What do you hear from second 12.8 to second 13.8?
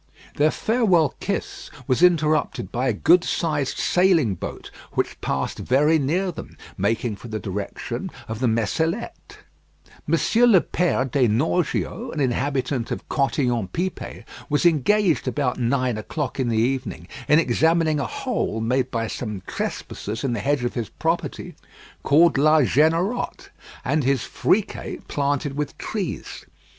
of Cotillon